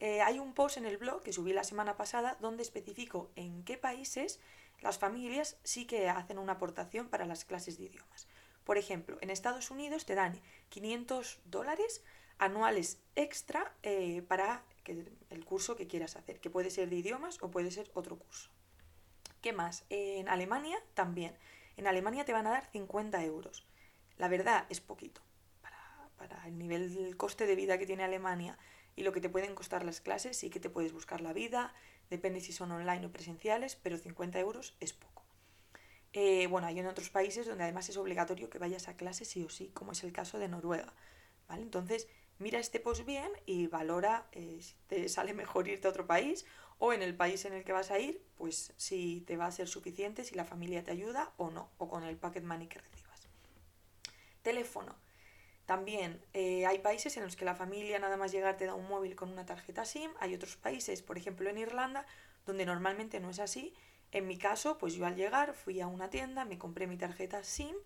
Eh, 0.00 0.20
hay 0.22 0.40
un 0.40 0.52
post 0.54 0.78
en 0.78 0.84
el 0.84 0.96
blog 0.96 1.22
que 1.22 1.32
subí 1.32 1.52
la 1.52 1.62
semana 1.62 1.96
pasada 1.96 2.36
donde 2.40 2.64
especifico 2.64 3.30
en 3.36 3.62
qué 3.62 3.78
países 3.78 4.40
las 4.80 4.98
familias 4.98 5.58
sí 5.62 5.86
que 5.86 6.08
hacen 6.08 6.38
una 6.38 6.54
aportación 6.54 7.08
para 7.08 7.26
las 7.26 7.44
clases 7.44 7.78
de 7.78 7.84
idiomas. 7.84 8.26
Por 8.64 8.76
ejemplo, 8.76 9.18
en 9.20 9.30
Estados 9.30 9.70
Unidos 9.70 10.04
te 10.06 10.16
dan 10.16 10.40
500 10.70 11.38
dólares 11.44 12.02
anuales 12.38 12.98
extra 13.14 13.72
eh, 13.84 14.22
para 14.26 14.64
el 14.86 15.44
curso 15.44 15.76
que 15.76 15.86
quieras 15.86 16.16
hacer, 16.16 16.40
que 16.40 16.50
puede 16.50 16.70
ser 16.70 16.90
de 16.90 16.96
idiomas 16.96 17.40
o 17.40 17.52
puede 17.52 17.70
ser 17.70 17.88
otro 17.94 18.18
curso. 18.18 18.50
¿Qué 19.40 19.52
más? 19.54 19.84
En 19.88 20.28
Alemania 20.28 20.78
también. 20.94 21.34
En 21.76 21.86
Alemania 21.86 22.24
te 22.24 22.32
van 22.32 22.46
a 22.46 22.50
dar 22.50 22.66
50 22.72 23.24
euros. 23.24 23.66
La 24.18 24.28
verdad 24.28 24.66
es 24.68 24.80
poquito. 24.80 25.22
Para, 26.18 26.46
el 26.46 26.58
nivel 26.58 27.16
coste 27.16 27.46
de 27.46 27.56
vida 27.56 27.78
que 27.78 27.86
tiene 27.86 28.04
Alemania 28.04 28.58
y 28.96 29.02
lo 29.02 29.12
que 29.12 29.22
te 29.22 29.30
pueden 29.30 29.54
costar 29.54 29.84
las 29.84 30.02
clases, 30.02 30.36
sí 30.36 30.50
que 30.50 30.60
te 30.60 30.68
puedes 30.68 30.92
buscar 30.92 31.22
la 31.22 31.32
vida, 31.32 31.72
depende 32.10 32.40
si 32.40 32.52
son 32.52 32.70
online 32.72 33.06
o 33.06 33.12
presenciales, 33.12 33.76
pero 33.76 33.96
50 33.96 34.38
euros 34.38 34.76
es 34.80 34.92
poco. 34.92 35.24
Eh, 36.12 36.46
bueno, 36.48 36.66
hay 36.66 36.78
en 36.78 36.86
otros 36.86 37.08
países 37.08 37.46
donde 37.46 37.64
además 37.64 37.88
es 37.88 37.96
obligatorio 37.96 38.50
que 38.50 38.58
vayas 38.58 38.88
a 38.88 38.96
clase 38.96 39.24
sí 39.24 39.42
o 39.44 39.48
sí, 39.48 39.70
como 39.72 39.92
es 39.92 40.04
el 40.04 40.12
caso 40.12 40.38
de 40.38 40.48
Noruega. 40.48 40.92
¿vale? 41.48 41.62
Entonces, 41.62 42.08
mira 42.40 42.58
este 42.58 42.80
post 42.80 43.04
bien 43.04 43.30
y 43.46 43.68
valora 43.68 44.26
eh, 44.32 44.58
si 44.60 44.74
te 44.88 45.08
sale 45.16 45.32
mejor 45.34 45.68
irte 45.68 45.86
a 45.86 45.90
otro 45.90 46.06
país 46.06 46.44
o 46.78 46.92
en 46.92 47.02
el 47.02 47.14
país 47.14 47.44
en 47.44 47.52
el 47.52 47.62
que 47.62 47.72
vas 47.72 47.90
a 47.90 47.98
ir, 47.98 48.22
pues 48.36 48.72
si 48.76 49.20
te 49.26 49.36
va 49.36 49.46
a 49.46 49.52
ser 49.52 49.68
suficiente, 49.68 50.24
si 50.24 50.34
la 50.34 50.46
familia 50.46 50.82
te 50.82 50.90
ayuda 50.90 51.32
o 51.36 51.50
no, 51.50 51.70
o 51.76 51.88
con 51.88 52.04
el 52.04 52.16
pocket 52.16 52.40
money 52.40 52.68
que 52.68 52.78
recibas. 52.78 53.28
Teléfono. 54.42 54.96
También 55.66 56.24
eh, 56.32 56.64
hay 56.66 56.78
países 56.78 57.16
en 57.18 57.22
los 57.22 57.36
que 57.36 57.44
la 57.44 57.54
familia 57.54 57.98
nada 57.98 58.16
más 58.16 58.32
llegar 58.32 58.56
te 58.56 58.64
da 58.64 58.74
un 58.74 58.88
móvil 58.88 59.14
con 59.14 59.30
una 59.30 59.44
tarjeta 59.44 59.84
SIM, 59.84 60.10
hay 60.18 60.34
otros 60.34 60.56
países, 60.56 61.02
por 61.02 61.18
ejemplo 61.18 61.50
en 61.50 61.58
Irlanda, 61.58 62.06
donde 62.46 62.64
normalmente 62.64 63.20
no 63.20 63.30
es 63.30 63.38
así. 63.38 63.74
En 64.10 64.26
mi 64.26 64.38
caso, 64.38 64.78
pues 64.78 64.94
yo 64.94 65.06
al 65.06 65.14
llegar 65.14 65.54
fui 65.54 65.80
a 65.80 65.86
una 65.86 66.10
tienda, 66.10 66.44
me 66.44 66.58
compré 66.58 66.86
mi 66.86 66.96
tarjeta 66.96 67.44
SIM, 67.44 67.76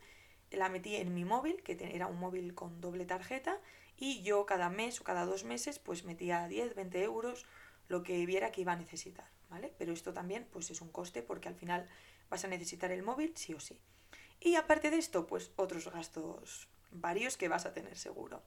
la 0.50 0.68
metí 0.68 0.96
en 0.96 1.12
mi 1.12 1.24
móvil, 1.24 1.62
que 1.62 1.76
era 1.92 2.06
un 2.06 2.18
móvil 2.18 2.54
con 2.54 2.80
doble 2.80 3.04
tarjeta, 3.04 3.60
y 3.96 4.22
yo 4.22 4.46
cada 4.46 4.70
mes 4.70 5.00
o 5.00 5.04
cada 5.04 5.24
dos 5.24 5.44
meses 5.44 5.78
pues 5.78 6.04
metía 6.04 6.46
10, 6.48 6.74
20 6.74 7.02
euros 7.02 7.46
lo 7.88 8.02
que 8.02 8.24
viera 8.26 8.50
que 8.50 8.62
iba 8.62 8.72
a 8.72 8.76
necesitar, 8.76 9.28
¿vale? 9.50 9.72
Pero 9.78 9.92
esto 9.92 10.12
también 10.12 10.46
pues 10.50 10.70
es 10.70 10.80
un 10.80 10.90
coste 10.90 11.22
porque 11.22 11.48
al 11.48 11.54
final 11.54 11.88
vas 12.30 12.44
a 12.44 12.48
necesitar 12.48 12.90
el 12.90 13.02
móvil 13.02 13.36
sí 13.36 13.54
o 13.54 13.60
sí. 13.60 13.78
Y 14.40 14.56
aparte 14.56 14.90
de 14.90 14.98
esto, 14.98 15.26
pues 15.26 15.52
otros 15.56 15.90
gastos 15.90 16.68
varios 16.90 17.36
que 17.36 17.48
vas 17.48 17.66
a 17.66 17.72
tener 17.72 17.96
seguro. 17.96 18.42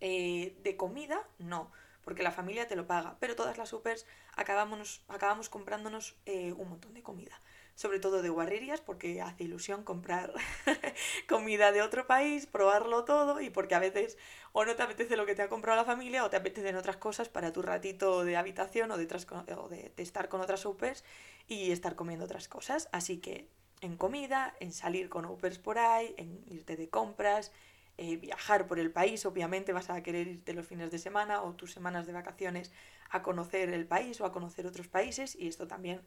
Eh, 0.00 0.56
de 0.62 0.76
comida, 0.76 1.26
no, 1.38 1.72
porque 2.04 2.22
la 2.22 2.30
familia 2.30 2.68
te 2.68 2.76
lo 2.76 2.86
paga, 2.86 3.16
pero 3.18 3.34
todas 3.34 3.56
las 3.58 3.70
supers 3.70 4.06
acabamos, 4.34 5.02
acabamos 5.08 5.48
comprándonos 5.48 6.16
eh, 6.26 6.52
un 6.52 6.68
montón 6.68 6.94
de 6.94 7.02
comida 7.02 7.40
sobre 7.76 8.00
todo 8.00 8.22
de 8.22 8.30
guarrerías, 8.30 8.80
porque 8.80 9.20
hace 9.20 9.44
ilusión 9.44 9.84
comprar 9.84 10.32
comida 11.28 11.72
de 11.72 11.82
otro 11.82 12.06
país, 12.06 12.46
probarlo 12.46 13.04
todo 13.04 13.40
y 13.40 13.50
porque 13.50 13.74
a 13.74 13.78
veces 13.78 14.16
o 14.52 14.64
no 14.64 14.74
te 14.74 14.82
apetece 14.82 15.16
lo 15.16 15.26
que 15.26 15.34
te 15.34 15.42
ha 15.42 15.48
comprado 15.48 15.76
la 15.76 15.84
familia 15.84 16.24
o 16.24 16.30
te 16.30 16.36
apetecen 16.36 16.74
otras 16.76 16.96
cosas 16.96 17.28
para 17.28 17.52
tu 17.52 17.60
ratito 17.60 18.24
de 18.24 18.36
habitación 18.36 18.90
o 18.90 18.96
de, 18.96 19.06
de, 19.06 20.02
estar 20.02 20.28
con 20.30 20.40
otras 20.40 20.60
supers 20.60 21.04
y 21.46 21.70
estar 21.70 21.94
comiendo 21.94 22.24
otras 22.24 22.48
cosas. 22.48 22.88
Así 22.92 23.18
que 23.18 23.46
en 23.82 23.98
comida, 23.98 24.56
en 24.58 24.72
salir 24.72 25.10
con 25.10 25.26
upers 25.26 25.58
por 25.58 25.78
ahí, 25.78 26.14
en 26.16 26.42
irte 26.46 26.76
de 26.76 26.88
compras, 26.88 27.52
eh, 27.98 28.16
viajar 28.16 28.66
por 28.66 28.78
el 28.78 28.90
país, 28.90 29.26
obviamente 29.26 29.74
vas 29.74 29.90
a 29.90 30.02
querer 30.02 30.28
irte 30.28 30.54
los 30.54 30.66
fines 30.66 30.90
de 30.90 30.98
semana 30.98 31.42
o 31.42 31.52
tus 31.52 31.72
semanas 31.72 32.06
de 32.06 32.14
vacaciones 32.14 32.72
a 33.10 33.22
conocer 33.22 33.68
el 33.68 33.86
país 33.86 34.18
o 34.22 34.24
a 34.24 34.32
conocer 34.32 34.66
otros 34.66 34.88
países 34.88 35.36
y 35.36 35.46
esto 35.46 35.66
también 35.66 36.00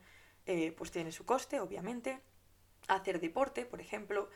eh, 0.51 0.71
pues 0.71 0.89
tiene 0.89 1.11
su 1.11 1.25
coste, 1.25 1.59
obviamente. 1.59 2.21
Hacer 2.87 3.19
deporte, 3.19 3.67
por 3.67 3.81
ejemplo, 3.81 4.29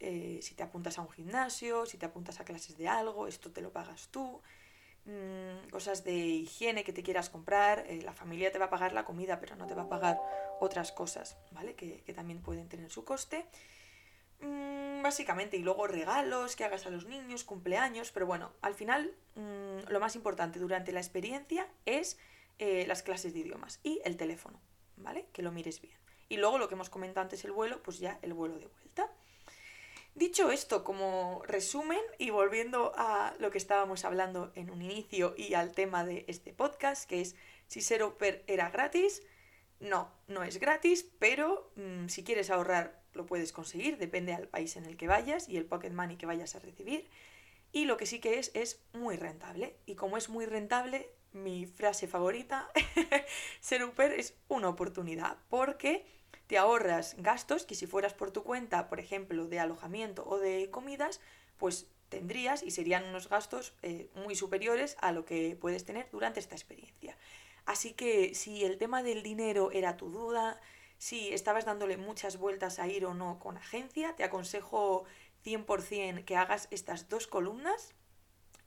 eh, 0.00 0.38
si 0.40 0.54
te 0.54 0.62
apuntas 0.62 0.96
a 0.96 1.02
un 1.02 1.10
gimnasio, 1.10 1.84
si 1.84 1.98
te 1.98 2.06
apuntas 2.06 2.40
a 2.40 2.46
clases 2.46 2.78
de 2.78 2.88
algo, 2.88 3.26
esto 3.26 3.52
te 3.52 3.60
lo 3.60 3.70
pagas 3.70 4.08
tú. 4.08 4.40
Mm, 5.04 5.68
cosas 5.68 6.04
de 6.04 6.14
higiene 6.14 6.84
que 6.84 6.94
te 6.94 7.02
quieras 7.02 7.28
comprar, 7.28 7.84
eh, 7.86 8.00
la 8.00 8.14
familia 8.14 8.50
te 8.50 8.58
va 8.58 8.64
a 8.64 8.70
pagar 8.70 8.94
la 8.94 9.04
comida, 9.04 9.40
pero 9.40 9.56
no 9.56 9.66
te 9.66 9.74
va 9.74 9.82
a 9.82 9.88
pagar 9.90 10.18
otras 10.58 10.90
cosas, 10.90 11.36
¿vale? 11.50 11.74
Que, 11.74 12.02
también 12.14 12.40
pueden 12.40 12.70
tener 12.70 12.90
su 12.90 13.04
coste. 13.04 13.44
Mm, 14.40 15.02
básicamente, 15.02 15.58
y 15.58 15.62
luego 15.62 15.86
regalos 15.86 16.56
que 16.56 16.64
hagas 16.64 16.86
a 16.86 16.90
los 16.90 17.04
niños, 17.04 17.44
cumpleaños, 17.44 18.10
pero 18.10 18.24
bueno, 18.24 18.52
al 18.62 18.72
final 18.74 19.14
mm, 19.34 19.90
lo 19.90 20.00
más 20.00 20.16
importante 20.16 20.58
durante 20.60 20.92
la 20.92 21.00
experiencia 21.00 21.68
es 21.84 22.18
las 22.58 23.04
clases 23.04 23.34
de 23.34 23.40
idiomas 23.40 23.78
y 23.84 24.00
el 24.04 24.16
teléfono. 24.16 24.58
¿Vale? 25.02 25.26
Que 25.32 25.42
lo 25.42 25.52
mires 25.52 25.80
bien. 25.80 25.96
Y 26.28 26.36
luego 26.36 26.58
lo 26.58 26.68
que 26.68 26.74
hemos 26.74 26.90
comentado 26.90 27.22
antes, 27.22 27.44
el 27.44 27.52
vuelo, 27.52 27.82
pues 27.82 27.98
ya 27.98 28.18
el 28.22 28.34
vuelo 28.34 28.58
de 28.58 28.66
vuelta. 28.66 29.10
Dicho 30.14 30.50
esto, 30.50 30.82
como 30.82 31.42
resumen 31.46 32.00
y 32.18 32.30
volviendo 32.30 32.92
a 32.96 33.34
lo 33.38 33.50
que 33.50 33.58
estábamos 33.58 34.04
hablando 34.04 34.50
en 34.56 34.70
un 34.70 34.82
inicio 34.82 35.34
y 35.36 35.54
al 35.54 35.72
tema 35.72 36.04
de 36.04 36.24
este 36.26 36.52
podcast, 36.52 37.08
que 37.08 37.20
es 37.20 37.36
si 37.68 37.80
ser 37.80 38.04
era 38.46 38.70
gratis, 38.70 39.22
no, 39.80 40.10
no 40.26 40.42
es 40.42 40.58
gratis, 40.58 41.08
pero 41.18 41.70
mm, 41.76 42.08
si 42.08 42.24
quieres 42.24 42.50
ahorrar 42.50 43.00
lo 43.12 43.26
puedes 43.26 43.52
conseguir, 43.52 43.96
depende 43.98 44.32
al 44.34 44.48
país 44.48 44.76
en 44.76 44.86
el 44.86 44.96
que 44.96 45.06
vayas 45.06 45.48
y 45.48 45.56
el 45.56 45.66
pocket 45.66 45.90
money 45.90 46.16
que 46.16 46.26
vayas 46.26 46.54
a 46.54 46.58
recibir. 46.58 47.08
Y 47.70 47.84
lo 47.84 47.96
que 47.96 48.06
sí 48.06 48.18
que 48.18 48.38
es, 48.38 48.50
es 48.54 48.80
muy 48.92 49.16
rentable. 49.16 49.76
Y 49.86 49.94
como 49.94 50.16
es 50.16 50.28
muy 50.28 50.46
rentable, 50.46 51.10
mi 51.32 51.66
frase 51.66 52.08
favorita, 52.08 52.68
ser 53.60 53.84
Uber 53.84 54.12
es 54.12 54.34
una 54.48 54.68
oportunidad 54.68 55.38
porque 55.48 56.06
te 56.46 56.58
ahorras 56.58 57.14
gastos 57.18 57.64
que 57.64 57.74
si 57.74 57.86
fueras 57.86 58.14
por 58.14 58.30
tu 58.30 58.42
cuenta, 58.42 58.88
por 58.88 59.00
ejemplo, 59.00 59.46
de 59.46 59.60
alojamiento 59.60 60.26
o 60.26 60.38
de 60.38 60.70
comidas, 60.70 61.20
pues 61.58 61.88
tendrías 62.08 62.62
y 62.62 62.70
serían 62.70 63.04
unos 63.04 63.28
gastos 63.28 63.74
eh, 63.82 64.10
muy 64.14 64.34
superiores 64.34 64.96
a 65.00 65.12
lo 65.12 65.24
que 65.24 65.56
puedes 65.60 65.84
tener 65.84 66.08
durante 66.10 66.40
esta 66.40 66.54
experiencia. 66.54 67.16
Así 67.66 67.92
que 67.92 68.34
si 68.34 68.64
el 68.64 68.78
tema 68.78 69.02
del 69.02 69.22
dinero 69.22 69.70
era 69.72 69.98
tu 69.98 70.08
duda, 70.08 70.58
si 70.96 71.32
estabas 71.34 71.66
dándole 71.66 71.98
muchas 71.98 72.38
vueltas 72.38 72.78
a 72.78 72.88
ir 72.88 73.04
o 73.04 73.12
no 73.12 73.38
con 73.38 73.58
agencia, 73.58 74.16
te 74.16 74.24
aconsejo 74.24 75.04
100% 75.44 76.24
que 76.24 76.36
hagas 76.36 76.68
estas 76.70 77.08
dos 77.08 77.26
columnas, 77.26 77.94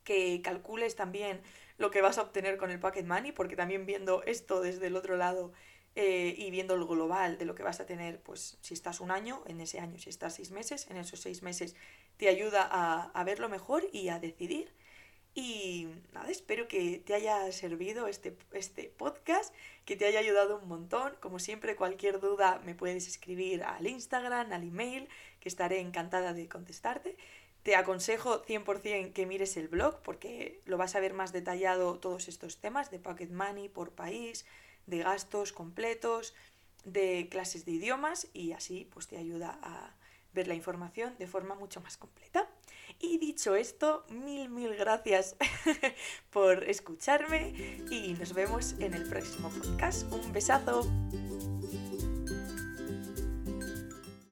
que 0.04 0.42
calcules 0.42 0.96
también 0.96 1.42
lo 1.78 1.92
que 1.92 2.02
vas 2.02 2.18
a 2.18 2.22
obtener 2.22 2.58
con 2.58 2.72
el 2.72 2.80
Pocket 2.80 3.04
Money, 3.04 3.32
porque 3.32 3.56
también 3.56 3.86
viendo 3.86 4.24
esto 4.24 4.62
desde 4.62 4.88
el 4.88 4.96
otro 4.96 5.18
lado 5.18 5.52
eh, 5.96 6.36
y 6.38 6.52
viendo 6.52 6.76
el 6.76 6.86
global 6.86 7.38
de 7.38 7.46
lo 7.46 7.56
que 7.56 7.64
vas 7.64 7.80
a 7.80 7.86
tener, 7.86 8.22
pues 8.22 8.58
si 8.62 8.74
estás 8.74 9.02
un 9.02 9.12
año, 9.12 9.44
en 9.48 9.60
ese 9.60 9.80
año, 9.80 9.98
si 9.98 10.10
estás 10.10 10.36
seis 10.36 10.52
meses, 10.52 10.88
en 10.90 10.98
esos 10.98 11.20
seis 11.20 11.42
meses 11.42 11.76
te 12.18 12.30
ayuda 12.30 12.68
a, 12.70 13.12
a 13.14 13.24
verlo 13.24 13.50
mejor 13.50 13.84
y 13.92 14.10
a 14.10 14.20
decidir. 14.20 14.72
Y 15.34 15.88
nada, 16.12 16.30
espero 16.30 16.68
que 16.68 17.00
te 17.00 17.14
haya 17.14 17.50
servido 17.54 18.08
este, 18.08 18.36
este 18.52 18.92
podcast, 18.98 19.54
que 19.86 19.96
te 19.96 20.06
haya 20.06 20.20
ayudado 20.20 20.58
un 20.58 20.68
montón. 20.68 21.16
Como 21.22 21.40
siempre, 21.40 21.78
cualquier 21.78 22.20
duda 22.20 22.62
me 22.66 22.76
puedes 22.76 23.08
escribir 23.08 23.64
al 23.64 23.88
Instagram, 23.88 24.52
al 24.52 24.64
email, 24.64 25.08
que 25.40 25.48
estaré 25.48 25.80
encantada 25.80 26.34
de 26.34 26.50
contestarte. 26.50 27.18
Te 27.64 27.76
aconsejo 27.76 28.44
100% 28.44 29.14
que 29.14 29.26
mires 29.26 29.56
el 29.58 29.68
blog 29.68 30.02
porque 30.02 30.62
lo 30.66 30.78
vas 30.78 30.96
a 30.96 31.00
ver 31.00 31.14
más 31.14 31.32
detallado 31.32 32.00
todos 32.00 32.28
estos 32.28 32.58
temas 32.58 32.90
de 32.90 33.00
pocket 33.00 33.30
money 33.30 33.70
por 33.70 33.92
país, 33.92 34.46
de 34.88 35.00
gastos 35.00 35.54
completos, 35.54 36.34
de 36.86 37.28
clases 37.30 37.66
de 37.66 37.74
idiomas 37.74 38.28
y 38.34 38.54
así 38.54 38.90
pues 38.92 39.08
te 39.08 39.18
ayuda 39.18 39.60
a 39.62 39.94
ver 40.34 40.48
la 40.48 40.56
información 40.56 41.16
de 41.20 41.28
forma 41.28 41.56
mucho 41.56 41.82
más 41.82 41.98
completa. 41.98 42.48
Y 43.00 43.18
dicho 43.18 43.56
esto, 43.56 44.06
mil, 44.10 44.50
mil 44.50 44.76
gracias 44.76 45.36
por 46.30 46.64
escucharme 46.64 47.50
y 47.90 48.14
nos 48.14 48.34
vemos 48.34 48.76
en 48.80 48.94
el 48.94 49.08
próximo 49.10 49.50
podcast. 49.50 50.12
Un 50.12 50.32
besazo. 50.32 50.84